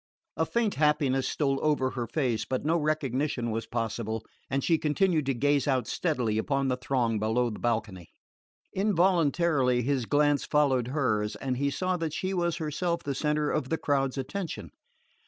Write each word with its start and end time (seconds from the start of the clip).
A 0.35 0.47
faint 0.47 0.73
happiness 0.73 1.27
stole 1.29 1.59
over 1.61 1.91
her 1.91 2.07
face, 2.07 2.43
but 2.43 2.65
no 2.65 2.75
recognition 2.75 3.51
was 3.51 3.67
possible, 3.67 4.25
and 4.49 4.63
she 4.63 4.79
continued 4.79 5.27
to 5.27 5.35
gaze 5.35 5.67
out 5.67 5.85
steadily 5.85 6.39
upon 6.39 6.69
the 6.69 6.75
throng 6.75 7.19
below 7.19 7.51
the 7.51 7.59
balcony. 7.59 8.09
Involuntarily 8.73 9.83
his 9.83 10.07
glance 10.07 10.43
followed 10.43 10.87
hers, 10.87 11.35
and 11.35 11.57
he 11.57 11.69
saw 11.69 11.97
that 11.97 12.13
she 12.13 12.33
was 12.33 12.55
herself 12.57 13.03
the 13.03 13.13
centre 13.13 13.51
of 13.51 13.69
the 13.69 13.77
crowd's 13.77 14.17
attention. 14.17 14.71